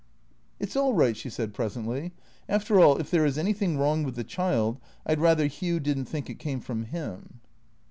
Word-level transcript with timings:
"It 0.59 0.71
's 0.71 0.75
all 0.75 0.95
right," 0.95 1.15
she 1.15 1.29
said 1.29 1.53
presently." 1.53 2.11
After 2.59 2.79
all, 2.79 2.97
if 2.97 3.11
there 3.11 3.23
is 3.23 3.37
anything 3.37 3.77
wrong 3.77 4.01
with 4.01 4.15
the 4.15 4.23
child, 4.23 4.79
I 5.05 5.13
'd 5.13 5.19
rather 5.21 5.45
Hugh 5.45 5.79
did 5.79 5.95
n't 5.95 6.09
think 6.09 6.27
it 6.27 6.39
came 6.39 6.59
from 6.59 6.85
him." 6.85 7.39